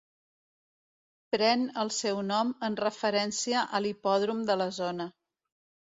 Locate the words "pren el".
1.35-1.91